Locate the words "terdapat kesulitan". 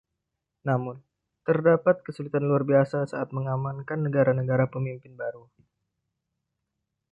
1.47-2.43